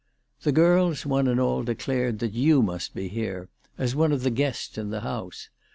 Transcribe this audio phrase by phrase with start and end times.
[0.45, 4.31] "The girls one and all declared that you must be here, as one of the
[4.31, 5.49] guests in the house.